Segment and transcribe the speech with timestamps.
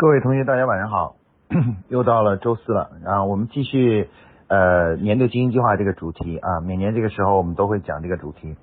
[0.00, 1.16] 各位同学，大家晚上好，
[1.90, 4.08] 又到了周四了啊，我们继续
[4.48, 8.56] 呃年度经营计划这个主题啊，每年这个时候我们都会讲这个主题。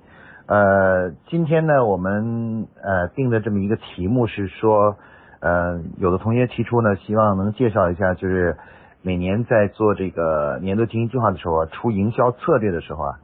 [0.46, 4.96] 呃，今天呢，我们呃定的这么一个题目是说，
[5.38, 8.56] 呃，有的同学提出呢，希望能介绍一下，就是
[9.02, 13.20] 每年在做这个年度经营计划的时候啊，出营销策略的时候啊，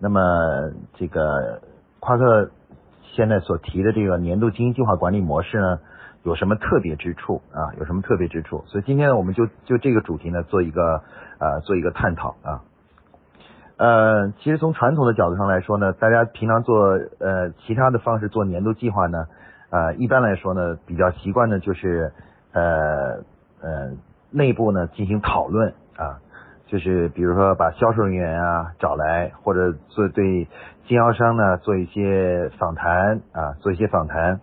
[0.00, 1.62] 那么这个
[2.00, 2.50] 夸克
[3.14, 5.78] 现在所提的这个年度经营计划管理模式呢？
[6.24, 7.74] 有什么特别之处啊？
[7.78, 8.62] 有什么特别之处？
[8.66, 11.02] 所以今天呢，我们就就这个主题呢，做一个
[11.38, 12.62] 呃，做一个探讨啊。
[13.76, 19.26] 呃，其实从传统的角度上来说呢，大家平常做呃其他的方式做年度计划呢，
[19.70, 22.12] 呃，一般来说呢，比较习惯的就是
[22.52, 23.24] 呃
[23.60, 23.90] 呃
[24.30, 26.20] 内部呢进行讨论啊，
[26.66, 30.46] 就是比如说把销售人员啊找来，或者做对
[30.86, 34.40] 经销商呢做一些访谈啊，做一些访谈。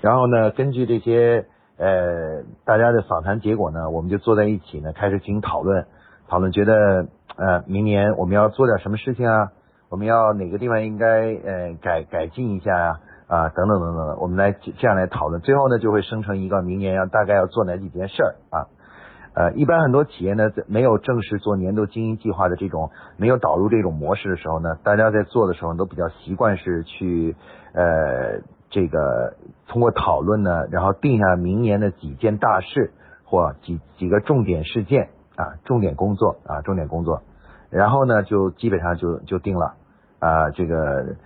[0.00, 5.86] 然后呢，根据这些呃大家的访谈结果呢，我们就坐在一起呢，开始进行讨论。
[6.28, 9.52] 讨论觉得呃明年我们要做点什么事情啊？
[9.88, 13.00] 我们要哪个地方应该呃改改进一下啊？
[13.26, 15.40] 啊等等等等，我们来这样来讨论。
[15.40, 18.66] 最后呢，就会生成一个明年要大概要做哪几件事儿啊？
[19.34, 27.34] 呃，一般很多企业呢，在没有正式做年度经营计划的这种，没有导入这种模式的时候呢，大家在做的时候都比较习惯是去
[27.72, 28.40] 呃。
[28.70, 29.34] 这个
[29.66, 32.92] 通过讨论呢，然后定下明年的几件大事
[33.24, 37.22] 或几几个重点事件啊，重点工作啊，重点工作，
[37.70, 39.74] 然后呢就基本上就就定了
[40.18, 41.16] 啊，这个，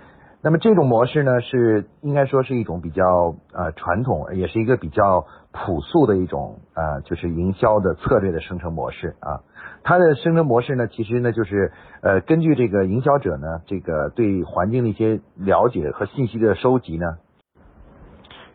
[0.43, 9.41] 那么这种模式呢是应该说是一种比较呃传统，也是一个比较朴素的一种啊，就是营销的策略的生成模式啊。
[9.85, 17.19] 它的生成模式呢，其实呢就是呃根据这个营销者呢这个对环境的一些了解和信息的收集呢。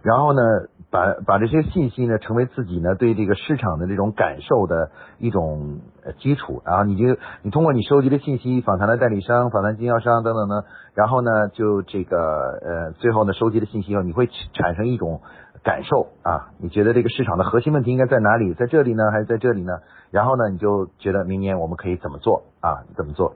[0.08, 0.42] 然后呢，
[0.90, 5.82] 把把这些信息呢，成为自己呢对这个市场的这种感受的一种
[6.18, 6.62] 基础。
[6.64, 10.64] 然后你就你通过你收集的信息，访谈的代理商、访谈经销商等等呢，
[10.94, 15.20] 然后呢就这个呃最后呢收集的信息以后，你会产生一种
[15.62, 18.54] 感受啊，你觉得这个市场的核心问题应该在哪里？
[18.54, 19.74] 在这里呢，还是在这里呢？
[20.10, 22.86] 然后呢，你就觉得明年我们可以怎么做啊？
[22.96, 23.34] 怎么做？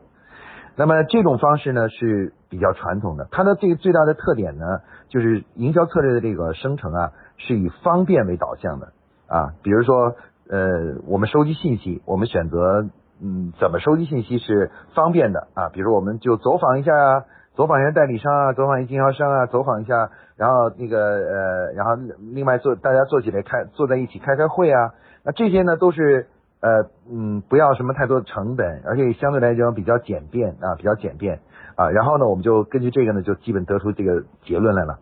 [0.81, 4.65] 那么这种方式呢是比较传统的，它的这个最大的特点呢，
[5.09, 8.87] 就是营销策略的这个生成啊，是以方便为导向的
[9.27, 9.53] 啊。
[9.61, 10.15] 比如说，
[10.49, 12.87] 呃，我们收集信息，我们选择
[13.21, 15.69] 嗯怎么收集信息是方便的啊。
[15.69, 21.91] 比如我们就走访一下啊，走访一下代理商啊，走访一下经销商啊，走访一下，然后那个呃，然后
[22.33, 26.25] 另外坐大家坐起来开坐在一起开开会啊，那这些呢都是。
[26.61, 31.41] 呃嗯，不要什么太多的成本，而且相对来讲比较简便啊，比较简便
[31.75, 31.89] 啊。
[31.89, 34.99] 然后呢，我们就根据这个呢，就基本得出这个结论来了。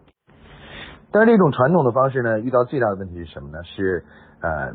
[1.11, 3.63] 但是这种传统的方式呢，遇到最大的问题是什么呢？
[3.63, 4.05] 是
[4.41, 4.73] 呃，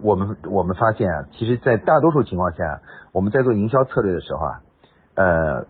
[0.00, 2.80] 我们我们发现啊，其实，在大多数情况下，
[3.12, 4.60] 我们在做营销策略的时候啊，
[5.14, 5.66] 呃，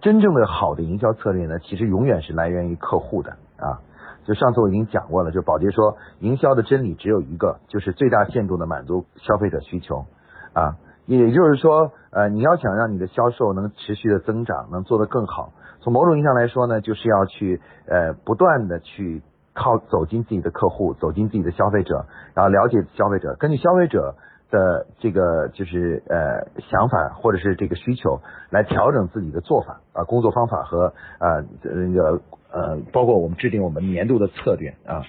[0.00, 3.82] 真正的好的营销策略呢，其实永远是来源于客户的啊。
[4.24, 10.06] 就上次我已经讲过了，就宝洁说，营销的真理只有一个，就是最大限度的满足消费者需求
[10.52, 10.76] 啊。
[11.06, 24.14] 也就是说，呃，你要想让你的销售能持续的增长，能做得更好，从某种意义上来说呢，就是要去呃不断的去靠走进自己的客户，走进自己的消费者，然后了解消费者，根据消费者
[24.50, 32.20] 的这个就是呃想法或者是这个需求来调整自己的做法啊，工作方法和呃那个。
[32.56, 35.02] 呃，包括我们制定我们年度的策略啊，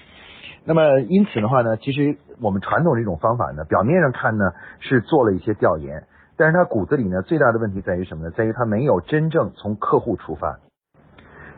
[0.64, 4.46] 那么因此的话呢，其实我们传统这种方法呢，表面上看呢
[4.80, 8.32] 是做了一些调研，但是它骨子里呢最大的问题在于什么呢？
[8.36, 10.58] 在于它没有真正从客户出发，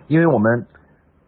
[0.08, 0.66] 因为我们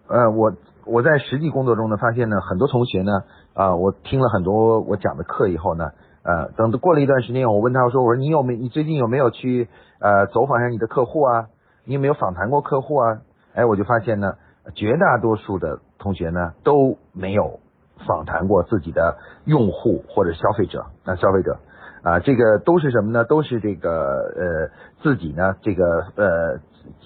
[0.08, 0.52] 呃，我
[0.84, 3.12] 我在实际工作中呢发现呢，很多同学呢
[3.54, 9.68] 啊，我听了很多我讲的课以后呢，呃，等过了一段时间，我问他我说我说你有没你最近有没有去
[10.00, 11.48] 呃走访一下你的客户啊？
[11.84, 13.18] 你有没有访谈过客户啊？
[13.54, 14.34] 哎，我就发现呢。
[14.74, 17.60] 绝大多数的同学呢都没有
[18.06, 21.58] 访谈过自己的用户或者消费者，那消费者
[22.02, 23.24] 啊，这个都是什么呢？
[23.24, 24.70] 都是这个呃
[25.02, 25.84] 自己呢这个
[26.14, 26.58] 呃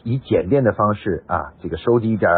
[0.03, 2.31] 以简便的方式啊，这个收集一点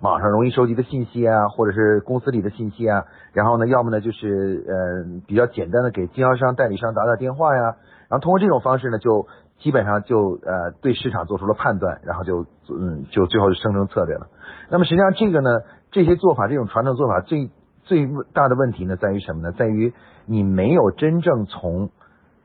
[0.00, 7.76] 网上容易收集的信息啊，或者是公司里的信息啊，然后呢，要么呢就是呃比较简单的给经销商、代理商打打电话呀，
[8.08, 9.26] 然后通过这种方式呢就。
[9.58, 14.26] 基本上就呃对市场做出了判断，然后就嗯就最后就生成策略了。
[14.68, 15.50] 那么实际上这个呢，
[15.92, 17.48] 这些做法这种传统做法最
[17.84, 19.52] 最大的问题呢在于什么呢？
[19.52, 19.94] 在于
[20.26, 21.90] 你没有真正从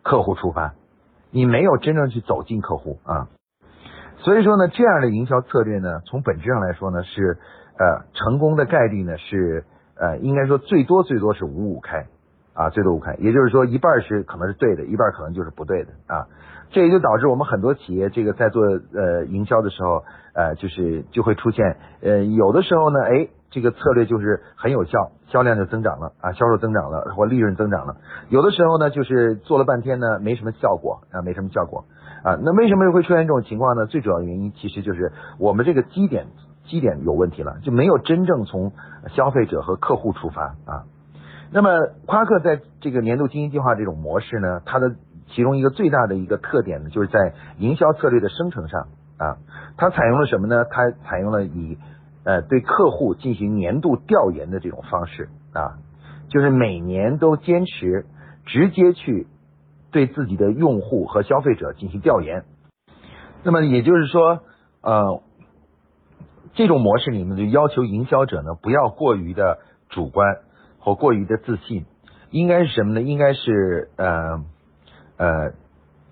[0.04, 0.76] 客户出发，
[1.32, 3.28] 你没有真正去走进客户啊。
[4.28, 7.38] 所以说呢，这样的营销策略呢，从本质上来说呢是
[7.80, 9.64] 呃，成功的概率呢是
[9.96, 12.08] 呃，应该说最多最多是五五开
[12.54, 16.28] 啊，最多五开，也就是说一半是可能是对的，一半可能就是不对的啊。
[16.72, 20.04] 这也就导致我们很多企业这个在做呃营销的时候，
[20.34, 27.96] 呃，就是就会出现呃有的时候呢，哎，这个策略就是很有效，销量就增长了啊，销售增长了或利润增长了。
[28.28, 31.86] 有的时候呢，就是做了半天呢，没什么效果啊，没什么效果。
[32.28, 33.86] 啊那为什么会出现这种情况呢？
[33.86, 36.28] 最主要的原因其实就是我们这个基点
[36.66, 38.74] 基点有问题了，就没有真正从
[39.16, 40.84] 消费者和客户出发啊。
[41.54, 41.70] 那么
[42.06, 44.96] 夸克在这个年度经营计划这种模式呢，它的
[45.28, 48.88] 其中一个最大的一个特点呢，就是在营销策略的生成上
[49.18, 49.38] 啊，
[49.78, 50.66] 它采用了什么呢？
[50.66, 51.78] 它采用了以
[52.26, 55.80] 呃对客户进行年度调研的这种方式啊，
[56.28, 58.06] 就是每年都坚持
[58.46, 59.28] 直接去
[59.98, 62.46] 对自己的用户和消费者进行调研。
[63.42, 64.42] 那么也就是说，
[64.82, 65.24] 呃，
[66.54, 69.58] 这种模式里面就要求营销者呢不要过于的
[69.90, 70.38] 主观
[70.78, 71.86] 或过于的自信，
[72.30, 73.02] 应该是什么呢？
[73.02, 74.46] 应该是呃。
[75.20, 75.54] 呃，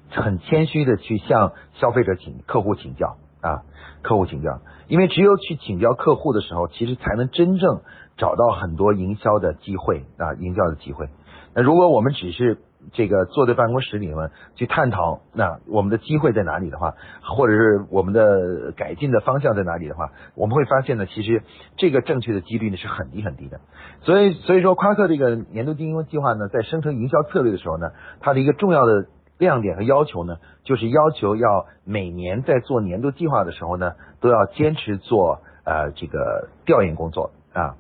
[0.10, 3.62] 很谦虚的去向消费者请客户请教啊，
[4.02, 7.82] 客户请教，因为只有去请教客户的时候，其实才能真正
[8.18, 11.10] 找到很多营销的机会啊，营销的机会。
[11.54, 12.58] 那如果我们只是
[12.94, 21.44] 这个坐在办公室里面去探讨，那我们的机会在哪里的话，或者是我们的改进的方向在哪里的话，我们会发现呢，其实
[21.78, 23.60] 这个正确的几率呢是很低很低的。
[24.02, 37.76] 所以，所以说夸克这个年度经营计划呢，在生成营销策略的时候呢，它的一个重要的亮点和要求呢，就是要求要每年在做年度计划的时候呢，都要坚持做呃这个调研工作啊。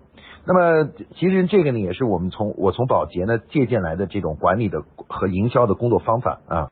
[0.47, 6.69] 那么，其实这个呢，也是我们从我从宝洁呢借鉴来的这种管理的和营销的工作方法啊。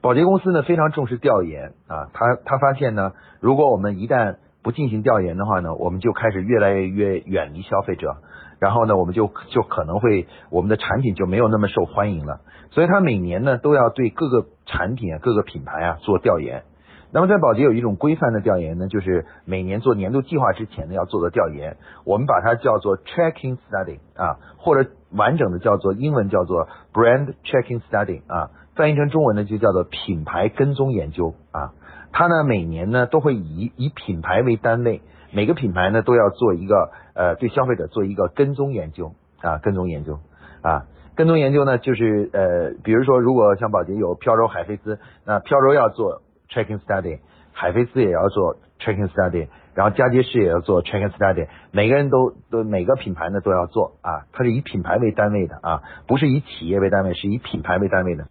[0.00, 8.16] 宝洁公司呢非常重视调研啊，他他发现呢，如果我们一旦不进行调研的话呢，我们就开始越来越远离消费者，
[8.58, 12.40] 然后呢，我们就就可能会我们的产品就没有那么受欢迎了。
[12.72, 16.64] 所以，他每年呢都要对各个产品啊、各个品牌啊做调研。
[17.12, 31.72] 那么在宝洁有一种规范的调研呢，就是每年做年度计划之前呢要做的调研，我们把它叫做 tracking study 啊，或者完整的叫做英文叫做 brand tracking study 啊，翻译成中文呢就叫做品牌跟踪研究啊。
[32.12, 35.00] 它呢每年呢都会以以品牌为单位，
[35.32, 40.18] 每个品牌呢都要做一个呃对消费者做一个跟踪研究啊，跟踪研究
[40.60, 46.20] 啊，跟踪研究呢就是呃比如说如果像宝洁有飘柔海飞丝，那飘柔要做。
[46.48, 47.18] Tracking study，
[47.52, 58.28] 海飞丝也要做 tracking study，然后佳洁士也要做 tracking study，每个人都都每个品牌呢都要做啊，它是以品牌为单位的啊，不是以企业为单位，是以品牌为单位的。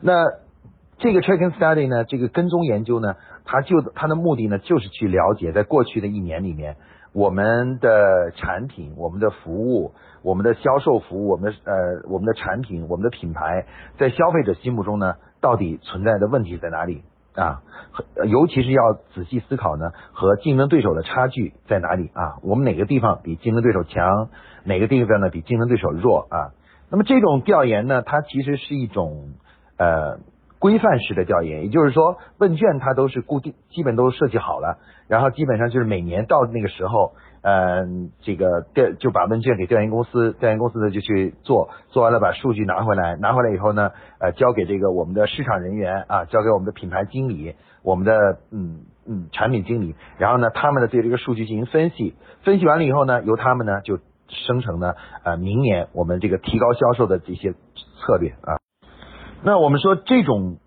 [0.00, 0.24] 那
[0.98, 6.76] 这个 tracking study 呢，这个跟踪研究呢，它就它的目的呢，就是去了解在过去的一年里面，
[7.12, 9.92] 我们的产品、我们的服务、
[10.22, 13.66] 我们的销售服务、我们的呃我们的产品、我们的品牌，
[13.98, 17.04] 在消费者心目中呢，到底存在的问题在哪里？
[17.34, 17.62] 啊，
[18.28, 22.36] 尤其是要仔细思考呢，和竞争对手的差距在哪里啊？
[22.42, 24.28] 我们哪个地方比竞争对手强？
[24.64, 26.52] 哪个地方呢比竞争对手弱啊？
[26.90, 29.32] 那么这种调研呢，它其实是一种
[29.78, 30.18] 呃
[30.62, 34.78] 规范式的调研，也就是说问卷它都是固定，基本都设计好了，
[35.08, 37.12] 然后基本上就是每年到那个时候。
[37.44, 53.98] 嗯，这个调就把问卷给调研公司，调研公司呢就去做，做完了把数据拿回来，拿回来以后呢，呃，交给这个我们的市场人员啊，交给我们的品牌经理，我们的嗯嗯产品经理，然后呢，他们呢对这个数据进行分析，分析完了以后呢，由他们呢就
[54.28, 54.94] 生成呢
[55.24, 58.62] 呃明年我们这个提高销售的这些策略啊。
[59.44, 60.58] 那我们说这种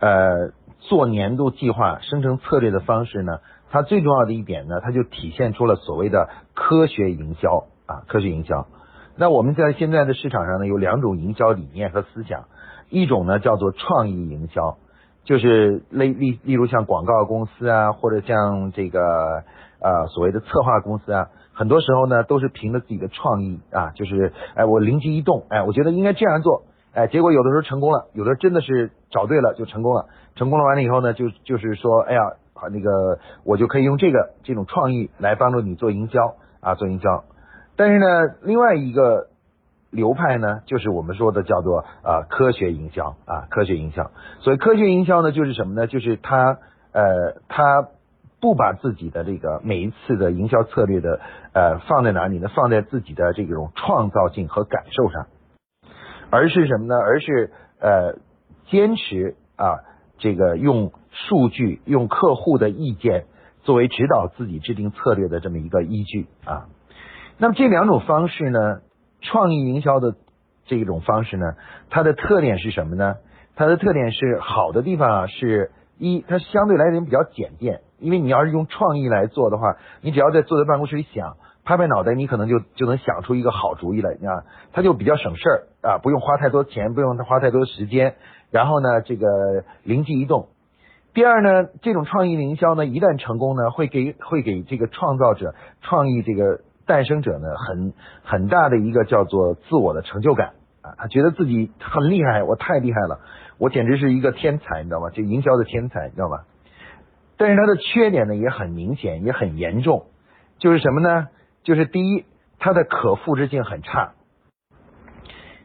[0.00, 3.38] 呃做年度计划生成策略的方式呢？
[3.68, 8.68] 它最重要的一点呢，它就体现出了所谓的科学营销啊，科学营销。
[9.16, 12.44] 那我们在现在的市场上呢，有两种营销理念和思想，
[12.90, 14.76] 一种呢叫做创意营销，
[15.24, 19.42] 就是类例例如像广告公司啊，或者像这个
[19.80, 26.62] 呃所谓的策划公司啊，很多时候呢都是凭着自己的创意啊，就是哎我灵机一动，哎我觉得应该这样做，
[26.96, 32.20] 哎结果有的时候成功了，有的真的是找对了就成功了，成功了完了以后呢，就就是说哎呀。
[32.72, 37.24] 那个我就可以用这个这种创意来帮助你做营销啊，做营销。
[37.76, 38.06] 但是呢，
[38.40, 39.26] 另外一个
[39.90, 44.10] 流派呢，就是我们说的叫做啊科学营销啊科学营销。
[44.40, 45.86] 所以科学营销呢，就是什么呢？
[45.86, 46.56] 就是他
[46.92, 47.88] 呃他
[48.40, 51.20] 不把自己的这个每一次的营销策略的
[51.52, 52.48] 呃放在哪里呢？
[52.56, 55.26] 放在自己的这种创造性和感受上，
[56.30, 56.96] 而是什么呢？
[56.96, 58.18] 而是呃
[58.70, 59.80] 坚持啊
[60.18, 60.92] 这个用。
[61.30, 63.24] 数据用客户的意见
[63.62, 66.66] 作为指导自己制定策略的这么一个依据啊。
[67.38, 68.82] 那么这两种方式呢，
[69.22, 70.14] 创意营销的
[70.66, 71.54] 这种方式呢，
[71.88, 73.14] 它的特点是什么呢？
[73.54, 88.14] 它的特点是好的地方啊，是一它相对来讲比较简便，因为你要是用创意来做的话，你只要在坐在办公室里想，拍拍脑袋，你可能就就能想出一个好主意来啊，它就比较省事儿啊，不用花太多钱，不用花太多时间，
[88.50, 89.26] 然后呢，这个
[89.82, 90.48] 灵机一动。
[91.12, 96.60] 第二呢，这种创意营销呢，一旦成功呢，会给会给这个创造者、创意这个。
[96.88, 103.18] 诞生者呢，很很大的一个叫做自我的成就感啊，他觉得自己很厉害，我太厉害了，
[103.58, 105.10] 我简直是一个天才，你知道吗？
[105.10, 106.42] 就营销的天才，你知道吗？
[107.36, 110.06] 但是他的缺点呢也很明显，也很严重，
[110.60, 111.26] 就是什么呢？
[111.66, 112.24] 就是第一，
[112.58, 114.12] 他的可复制性很差。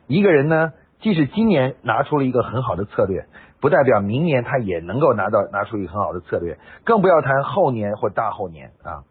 [0.08, 3.28] 一个人呢，即使今年拿出了一个很好的策略，
[3.62, 9.04] 不代表明年他也能够拿到拿出一个很好的策略，更不要谈后年或大后年啊，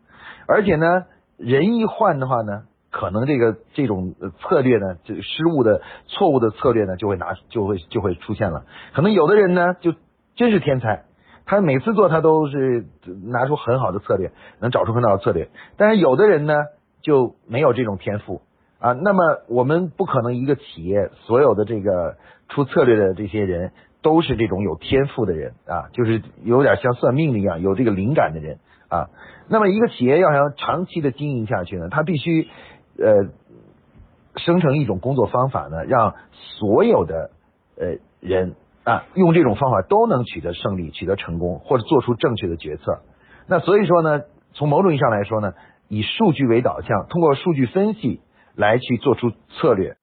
[0.47, 1.05] 而且呢。
[1.43, 8.67] 人一换的话呢，可能这个这种策略呢，这失误的错误的策略呢，就会拿就会就会出现了。
[8.93, 9.95] 可能有的人呢，就
[10.37, 11.05] 真是天才，
[11.47, 12.85] 他每次做他都是
[13.25, 15.49] 拿出很好的策略，能找出很好的策略。
[15.79, 16.53] 但是有的人呢，
[17.03, 18.43] 就没有这种天赋
[18.79, 18.93] 啊。
[18.93, 22.17] 那么我们不可能一个企业所有的这个
[22.49, 29.11] 出策略的这些人都是这种有天赋的人啊，就是有点像算命的一样，有这个灵感的人啊。
[29.49, 32.49] 那么一个企业要想长期的经营下去呢，它必须
[32.99, 33.29] 呃
[34.37, 36.15] 生成一种工作方法呢，让
[36.59, 37.31] 所有的
[37.77, 38.55] 呃人
[38.85, 43.01] 啊用这种方法都能取得胜利、取得成功或者做出正确的决策。
[43.49, 45.55] 那所以说呢，从某种意义上来说呢，
[45.91, 48.21] 以数据为导向，通过数据分析
[48.55, 49.97] 来去做出策略，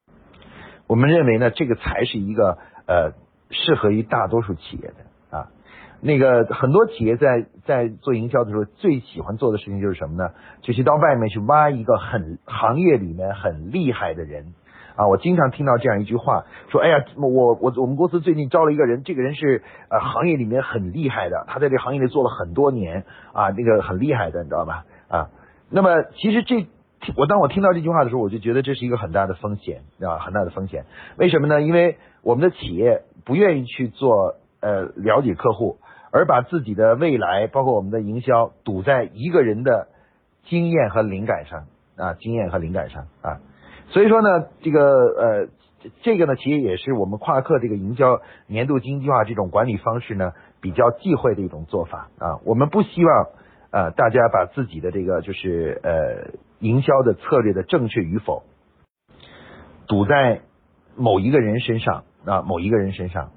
[0.85, 3.13] 我们认为呢，这个才是一个呃
[3.51, 5.47] 适合于大多数企业的啊。
[6.01, 10.31] 那个很多企业在在做营销的时候，最喜欢做的事情就是什么呢？
[10.61, 14.53] 就是到外面去挖一个很行业里面很厉害的人
[14.97, 15.07] 啊！
[15.07, 24.83] 我经常听到这样一句话，说：“哎呀，我我我们公司最近招了一个人，这个人是呃行业里面很厉害的，他在这行业里做了很多年啊，那个很厉害的，你知道吧？
[25.07, 25.29] 啊，
[25.69, 26.67] 那么其实这
[27.15, 30.85] 我当我听到这句话的时候，我就觉得这是一个很大的风险啊，很大的风险。
[31.17, 31.61] 为什么呢？
[31.61, 35.77] 因为我们的企业不愿意去做呃了解客户。
[36.09, 39.89] 而把自己的未来，包括我们的营销，赌在一个人的
[40.45, 41.65] 经验和灵感上
[41.97, 43.41] 啊，经验和灵感上啊。
[43.89, 45.47] 所以说呢，这个呃，
[46.03, 50.31] 这个呢，其实也是我们夸克这个营销年度经济化这种管理方式呢，
[50.61, 52.39] 比较忌讳的一种做法啊。
[52.45, 53.27] 我们不希望
[53.71, 58.43] 呃大家把自己的这个就是呃营销的策略的正确与否，
[59.87, 60.41] 赌在
[60.95, 63.31] 某一个人身上啊，某一个人身上。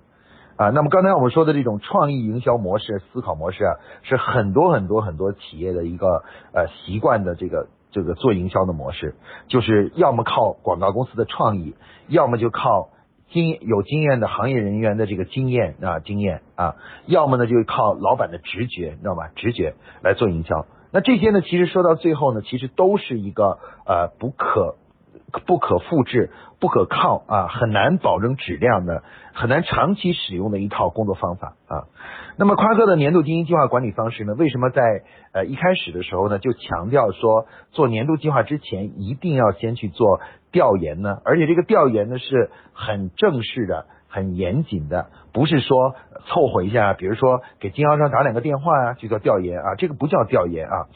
[0.56, 6.22] 啊，那么刚才我们说的这种创意营销模式、思考模式啊，是很多很多很多企业的一个
[6.52, 9.14] 呃习惯的这个这个做营销的模式，
[9.48, 11.74] 就是要么靠广告公司的创意，
[12.08, 12.90] 要么就靠
[13.30, 19.28] 经有经验的行业人员的这个经验啊经验啊，要么呢就靠老板的直觉，你知道吗？
[19.36, 20.66] 直觉来做营销。
[20.92, 24.76] 那这些呢，其实说到最后呢，其实都是一个呃不可。
[25.46, 31.86] 不可复制、不可靠啊，很难保证质量的、很难长期使用的一套工作方法啊。
[32.36, 34.34] 那么夸克的年度经营计划管理方式呢？
[34.34, 34.82] 为什么在
[35.32, 40.20] 呃一开始的时候呢，就强调说做年度计划之前一定要先去做
[40.52, 41.18] 调研呢？
[41.24, 45.94] 而且这个调研呢是很正式的、很严谨的，不是说
[46.26, 50.88] 凑合一下，比如说给经销商打两个电话啊去做调研啊，这个不叫调研啊。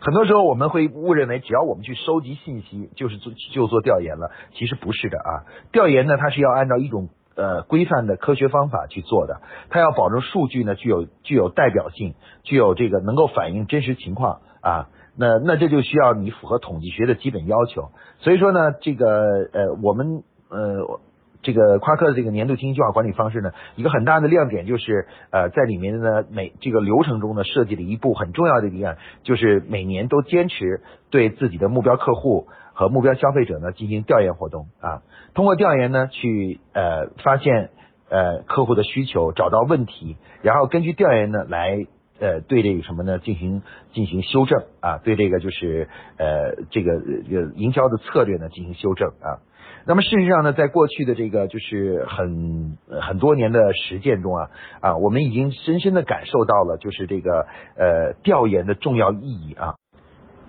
[0.00, 4.30] 很多时候我们会误认为，只要我们去收集信息，就是做就做调研了。
[4.52, 5.30] 其实不是的啊，
[5.72, 9.40] 调研呢，它是要按照一种呃规范的科学方法去做的，
[9.70, 14.88] 它要保证数据呢具有具有代表性，具有这个能够反映真实情况啊。
[15.16, 17.90] 那那这就需要你符合统计学的基本要求。
[18.18, 19.06] 所以说呢，这个
[19.52, 21.00] 呃我们呃。
[21.46, 30.80] 这个夸克的这个年度经营计划管理方式呢，一个很大的亮点就是，呃，在里面呢每这个流程中呢设计了一步很重要的一点，就是每年都坚持
[31.10, 35.02] 对自己的目标客户和目标消费者呢进行调研活动啊，
[35.34, 37.68] 通过调研呢去呃发现
[38.08, 41.86] 呃客户的需求，找到问题，然后根据调研呢来
[42.20, 49.42] 呃对这个什么呢进行进行修正啊，对这个就是呃这个这个营销的策略呢进行修正啊。
[49.86, 59.74] 那么事实上呢，在过去的这个就是很很多年的实践中啊啊，我们已经深深的感受到了就是这个呃调研的重要意义啊。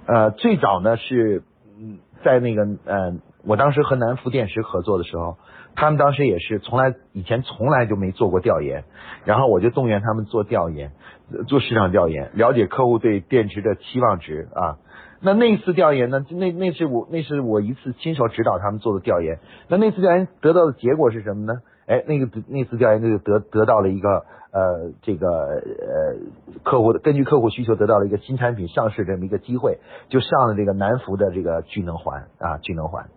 [0.07, 1.43] 呃，最早呢是
[1.77, 5.37] 嗯在那个呃我当时和南孚电池合作的时候，
[5.75, 8.85] 他们当时也是从来以前从来就没做过调研，
[9.25, 10.93] 然后我就动员他们做调研。
[11.47, 14.77] 做市场调研，了解客户对电池的期望值啊。
[15.21, 16.23] 那那次调研呢？
[16.29, 19.39] 那那是我那是我一次亲手指导他们做的调研。
[19.69, 21.61] 那那次调研得到的结果是什么呢？
[21.87, 24.09] 哎，那个那次调研就得得到了一个
[24.51, 26.15] 呃这个呃
[26.63, 29.79] 客户的根据客户需求得到了一个新产品上市这么一个机会，
[30.09, 33.07] 就上了这个南孚的这个聚能环啊聚能环。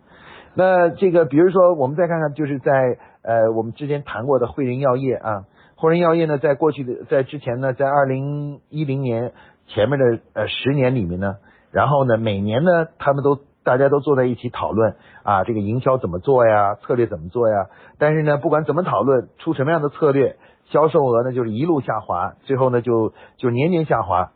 [0.55, 5.45] 那这个比如说我们再看看，就是在呃我们之前谈过的汇仁药业啊，
[5.81, 9.31] 汇仁药业呢，在过去的在之前呢，在二零一零年
[9.67, 11.37] 前面的呃十年里面呢。
[11.71, 17.67] 然后呢，每年呢，他们都大家都坐在一起讨论啊，这个营销怎么做呀，策略怎么做呀？
[17.97, 24.31] 但是呢，不管怎么讨论，出什么样的策略，销售额呢就是一路下滑，最后呢就就年年下滑。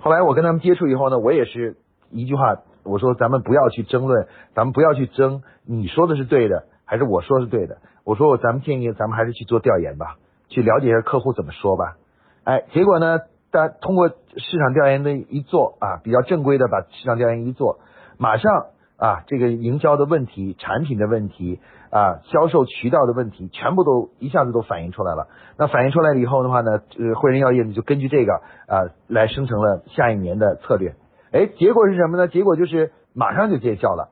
[0.00, 1.78] 后来我跟他们接触以后呢，我也是
[2.10, 7.78] 一句话，我说咱们不要去争论，咱们不要去争，你说的是对的还是我说是对的？
[8.04, 10.16] 我说我咱们建议咱们还是去做调研吧，
[10.50, 11.96] 去了解一下客户怎么说吧。
[12.44, 13.20] 哎，结果呢？
[13.52, 17.80] 大家通过市场调研的一做啊，比较正规的把市场调研一做，
[18.16, 18.66] 马上
[18.96, 21.58] 啊，这个营销的问题、产品的问题
[21.90, 25.26] 啊、销售渠道的问题，全部都一下子都反映出来了。
[25.56, 28.34] 那反映出来了以后的话呢，呃，汇仁药业呢就根据这个
[28.68, 30.94] 啊来生成了下一年的策略。
[31.32, 32.28] 哎，结果是什么呢？
[32.28, 34.10] 结果就是马上就见效了，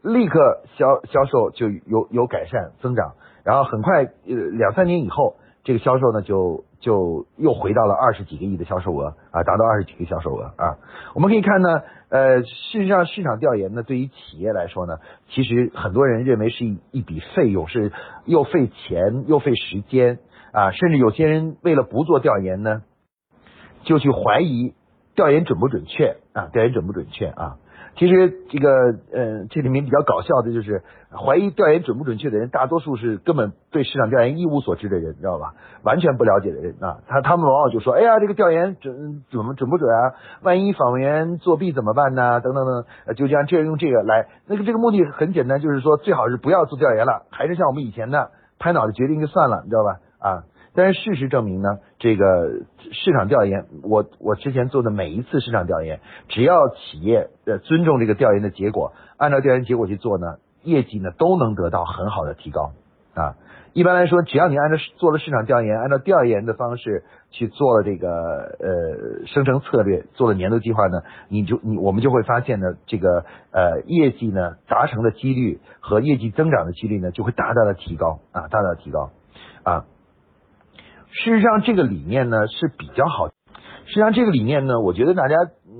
[0.00, 4.10] 立刻销销售就有有改善增长，然后很快呃
[4.52, 5.34] 两三年以后。
[5.66, 10.78] 这个销售呢，就就又回到了二十几个亿的销售额啊，达到二十几个销售额啊。
[11.12, 17.90] 我们可以看呢，呃，事实上市场调研呢，对于企业来说呢，其实很多人认为是一一笔费用，是
[18.26, 20.20] 又费钱又费时间
[20.52, 22.82] 啊，甚至有些人为了不做调研呢，
[23.82, 24.72] 就去怀疑
[25.16, 27.56] 调研准不准确啊，调研准不准确啊。
[27.96, 28.68] 其实这个
[29.12, 35.54] 呃，这里面比较搞笑的就是怀疑调研准不准确的人，大多数是根本对市场调研一无所知的人，知道吧？
[35.82, 40.12] 完全不了解的人啊，他他们往往就说：“哎呀，这个调研准怎么准不准啊？
[40.42, 42.40] 万一访问员作弊怎么办呢？
[42.40, 50.00] 等等等，就这样这用这个来，那个这个目的很简单，就是说最好是不要做调研了，还是像我们以前的拍脑袋决定就算了，你知道吧？
[50.18, 50.44] 啊。”
[50.76, 52.50] 但是事实证明呢，这个
[52.92, 62.72] 市场调研，我我之前做的每一次市场调研，只要企业呃尊重这个调研的结果，按照调研结果去做呢，业绩呢都能得到很好的提高
[63.14, 63.36] 啊。
[63.72, 79.10] 一般来说，只要你按照做了市场调研，按照调研的方式去做了这个呃生成策略，做了年度计划呢，你就你我们就会发现呢，这个呃业绩呢达成的几率和业绩增长的几率呢就会大大的提高啊，大大的提高
[79.62, 79.84] 啊。
[81.24, 83.28] 事实上，这个理念呢是比较好。
[83.86, 85.34] 实际上，这个理念呢，我觉得大家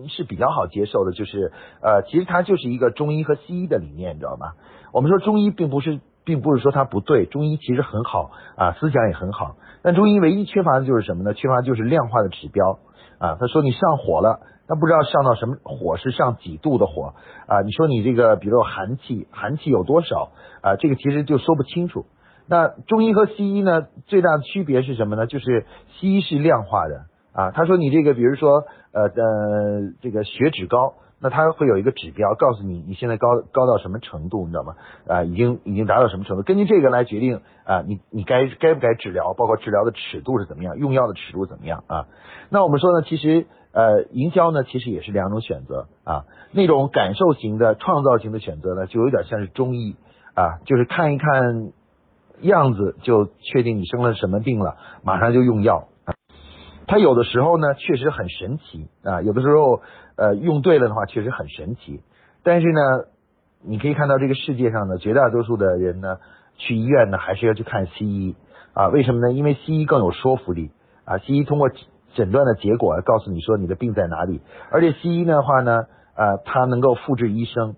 [0.09, 1.13] 是比较好接受的。
[1.13, 4.53] 就是呃，其实它就是一个中医和西医的理念，你知道吗？
[4.95, 9.57] 我们说中医并不是，并不是说它不对，中医其实很好啊，思想也很好。
[9.83, 11.35] 但中医唯一缺乏的就是什么呢？
[11.35, 12.79] 缺乏就是量化的指标
[13.19, 13.37] 啊。
[13.39, 17.13] 他说你上火了，那不知道上到什么火是上几度的火
[17.47, 17.61] 啊？
[17.61, 20.31] 你说你这个，比如说寒气，寒气有多少
[20.63, 20.77] 啊？
[20.77, 22.07] 这个其实就说不清楚。
[22.49, 25.27] 那中医和西医呢，最大的区别是什么呢？
[25.27, 25.67] 就是
[25.99, 27.51] 西医是量化的啊。
[27.51, 34.77] 他说你这个，比如说呃呃，这个血脂高，那他会有一个指标告诉你你现在高高到什么程度，你知道吗？
[35.09, 36.45] 啊，已经已经达到什么程度？
[36.45, 42.07] 根据这个来决定啊，你你该该不该治疗，包括治疗的尺度是怎么样，用药的尺度怎么样啊？
[42.49, 46.27] 那我们说呢，其实呃，营销呢，其实也是两种选择啊。
[46.53, 49.97] 那种感受型的、创造型的选择呢，就有点像是中医
[50.35, 51.73] 啊，就是看一看。
[52.41, 55.89] 样子就确定你生了什么病了，马上就用药。
[56.87, 59.83] 它有的时候呢，确实很神奇啊，有的时候
[60.17, 62.01] 呃用对了的话，确实很神奇。
[62.45, 62.81] 但是呢，
[63.65, 66.19] 你可以看到这个世界上呢绝大多数的人呢，
[66.57, 68.37] 去医院呢还是要去看西医
[68.73, 68.87] 啊？
[68.89, 69.33] 为什么呢？
[69.33, 70.71] 因为西医更有说服力
[71.05, 71.19] 啊。
[71.19, 71.71] 西医通过
[72.15, 77.75] 诊断的结果告诉你说你的病在哪里，而且西医的话呢，呃，它能够复制医生，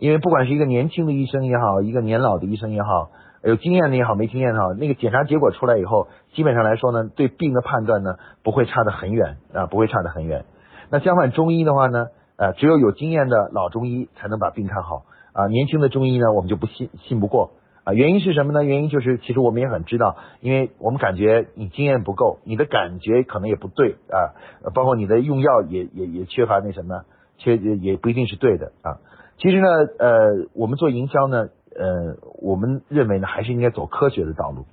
[0.00, 3.10] 因为不管是一个年轻的医生也好，一个年老的医生也好。
[3.42, 10.44] 有经验的也好，没经验的好，那个检查结果出来以后，基本上来说呢，对病的判断呢不会差得很远啊，不会差得很远。
[10.90, 17.52] 那相反，中医的话呢，呃，只有有经验的老中医才能把病看好啊，年轻的中医呢，我们就不信信不过
[17.84, 17.94] 啊。
[17.94, 18.62] 原因是什么呢？
[18.62, 24.36] 原因就是其实我们也很知道，因为我们感觉你经验不够，你的感觉可能也不对啊，
[24.74, 27.04] 包括你的用药也也也缺乏那什么，
[27.38, 28.98] 缺也不一定是对的啊。
[29.38, 29.66] 其实呢，
[29.98, 31.48] 呃，我们做营销呢。
[31.80, 34.66] 呃，我们认为呢，还是应该走科学的道路。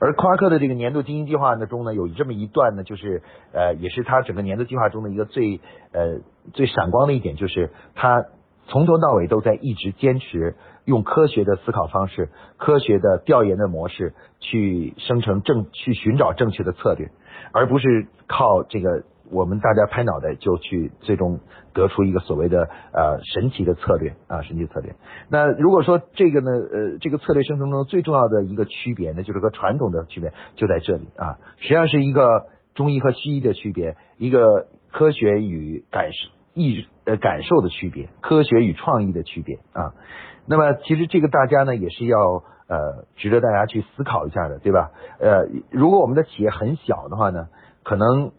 [0.00, 5.60] 而夸克的这个年度经营计划呢中呢，有这么一段呢，就是呃，也是他整个年度计划中的一个最
[5.92, 6.18] 呃
[6.52, 8.24] 最闪光的一点，就是他
[8.66, 17.10] 从头到尾都在一直坚持用科学的思考方式、科学的调研的模式去生成正去寻找正确的策略，
[17.52, 19.04] 而不是靠这个。
[19.30, 21.40] 我们大家拍脑袋就去最终
[21.72, 24.94] 得出一个所谓的呃神奇的策略啊神奇策略。
[25.28, 39.94] 那如果说这个呢呃这个策略生成中最重要的一个区别呢，就是和传统的区别就在这里啊，实际上是一个中医和西医的区别，一个科学与感受意呃感受的区别，科学与创意的区别啊。
[40.46, 44.90] 那么其实这个大家呢也是要呃值得大家去思考一下的，对吧？
[45.20, 47.46] 呃，如果我们的企业很小的话呢，
[47.84, 48.32] 可能。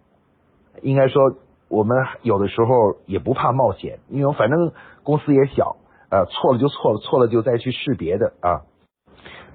[0.82, 1.36] 应该说，
[1.70, 4.72] 我们有的时候也不怕冒险，因为反正
[5.04, 5.78] 公司也小，
[6.10, 8.62] 呃，错了就错了，错了就再去试别的啊。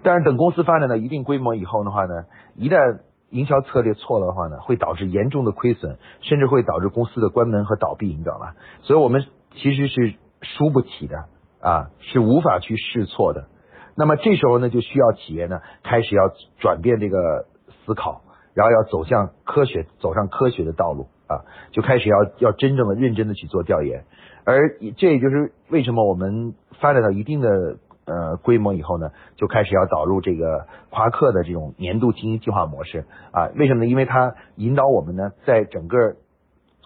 [0.03, 2.25] 但是等公司发展到一定规模以后的话呢，
[2.55, 3.01] 一旦
[3.31, 8.53] 营销策略错了的话呢，会导致严重的亏损，甚至会导致公司的关门和倒闭，你知道吗？
[8.83, 9.25] 所以我们
[9.55, 11.25] 其实是输不起的
[11.61, 13.49] 啊，是无法去试错的。
[13.97, 17.47] 那么这时候呢，就需要企业呢开始要转变这个
[17.85, 18.21] 思考。
[18.57, 24.05] 然后要走向科学，走上科学的道路啊，就开始要要真正的认真的去做调研，
[24.45, 33.90] 而这也就是为什么我们发展到一定的呃规模以后呢，就开始要导入这个夸克的这种年度经营计划模式啊，为什么呢？
[33.90, 36.16] 因为它引导我们呢，在整个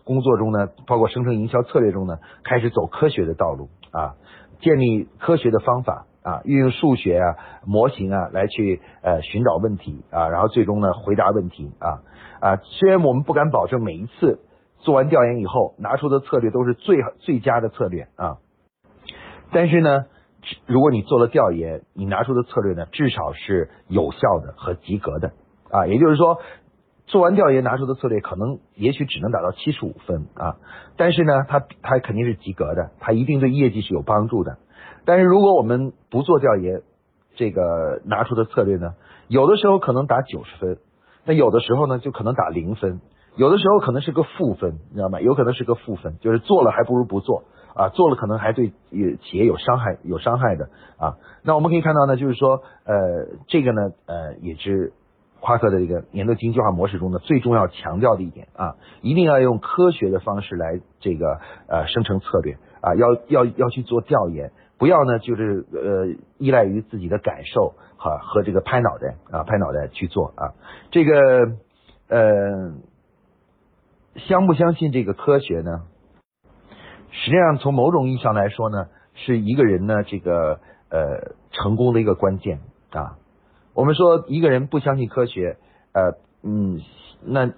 [0.02, 4.16] 工作中呢，包括生成营销策略中呢，开始走科学的道路啊，
[4.60, 6.06] 建立科学的方法。
[6.22, 12.02] 啊，运用数学啊、模型啊来去呃寻找问题啊，然后最终呢回答问题啊
[12.40, 12.56] 啊。
[12.62, 14.40] 虽然我们不敢保证每一次
[14.78, 18.36] 做完调研以后拿出的策略都是最最佳的策略啊，
[19.50, 20.04] 但是呢，
[20.66, 25.32] 如果你做了调研，你拿出的策略呢至少是有效的和及格的
[25.70, 25.86] 啊。
[25.86, 26.40] 也就是说，
[27.06, 30.56] 做完调研拿出的策略可能也许只能达到七十五分啊，
[30.96, 34.58] 但是呢，它它肯定是及格的，它一定对业绩是有帮助的。
[35.04, 36.82] 但是如果我们不做调研，
[37.36, 38.94] 这个拿出的策略呢，
[39.28, 40.78] 有的时候可能打九十分，
[41.24, 43.00] 那有的时候呢就可能打零分，
[43.36, 45.20] 有的时候可能是个负分，你知道吗？
[45.20, 51.16] 有可能是个负分，就是做了还不如不做啊，做了可能还对企业有伤害，有伤害的啊。
[51.42, 52.96] 那我们可以看到呢，就是说呃，
[53.46, 54.92] 这个呢呃也是
[55.40, 64.50] 夸克的这个年度经济化模式中的最重要强调的一点啊，一定要用科学的方式来这个呃生成策略啊，要要要去做调研。
[64.80, 66.06] 不要呢，就是呃
[66.38, 70.54] 依赖于自己的感受哈和这个拍脑袋啊拍脑袋去做啊，
[70.90, 71.12] 这个
[72.08, 72.72] 呃
[74.16, 75.82] 相不相信这个科学呢？
[77.10, 83.18] 实际上从某种意义上来说呢，是一个人呢这个呃成功的一个关键啊。
[83.74, 85.58] 我们说一个人不相信科学，
[85.92, 86.80] 呃嗯，
[87.22, 87.52] 那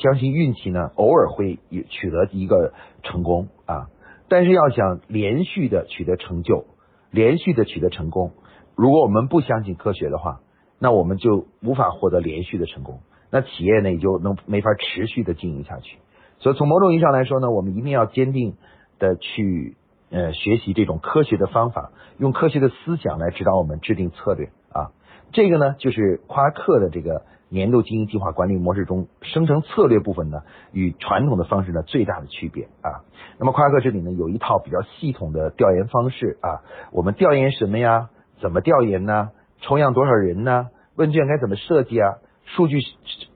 [0.00, 1.58] 相信运气呢，偶尔会
[1.90, 3.88] 取得一个成功啊。
[4.32, 6.64] 但是要想连续的取得成就，
[7.10, 8.32] 连续的取得成功，
[8.74, 10.40] 如果我们不相信科学的话，
[10.78, 15.98] 那我们就无法获得连续的成功，那企业呢也就能没法持续的经营下去。
[16.38, 18.54] 所以从某种意义上来说呢，我们一定要坚定
[18.98, 19.76] 的去
[20.08, 24.92] 呃学习这种科学的方法，用科学的思想来指导我们制定策略啊。
[25.32, 27.26] 这个呢就是夸克的这个。
[27.52, 30.40] 年度经营计划管理模式中生成策略部分呢，
[30.72, 33.04] 与传统的方式呢最大的区别啊。
[33.38, 36.64] 那么夸克这里呢有一套比较系统的调研方式啊。
[36.92, 38.08] 我们调研什么呀？
[38.40, 39.30] 怎么调研呢？
[39.60, 40.68] 抽样多少人呢？
[40.96, 42.14] 问卷该怎么设计啊？
[42.44, 42.80] 数据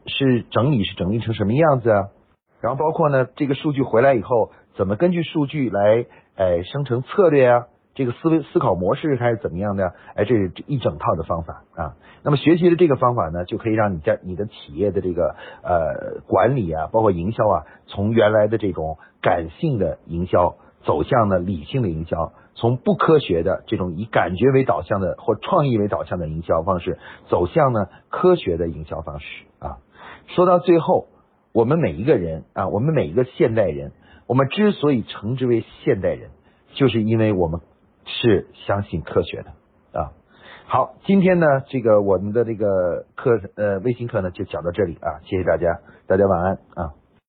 [0.07, 2.09] 是整理是整理成什么样子啊？
[2.62, 7.66] 然后包括呢这个数据回来以后，怎么根据数据来呃生成策略啊？
[7.96, 9.94] 这个思维思考模式还是怎么样的？
[10.14, 11.96] 哎，这是一整套的方法啊。
[12.22, 26.98] 那么学习的这个方法呢，就可以让你在你的企业的这个呃管理啊，包括营销啊，从原来的这种感性的营销走向了理性的营销，从不科学的这种以感觉为导向的或创意为导向的营销方式，
[27.30, 29.26] 走向呢科学的营销方式
[29.59, 29.78] 啊。
[30.26, 31.06] 说到最后，
[31.54, 33.92] 我们每一个人啊，我们每一个现代人，
[34.26, 36.28] 我们之所以称之为现代人，
[36.74, 37.62] 就是因为我们。
[38.06, 39.50] 是相信科学的
[40.00, 40.12] 啊。
[40.66, 46.94] 好，今天呢，这个我们的这个课呃微信课呢就讲到这里啊，谢谢大家，大家晚安啊。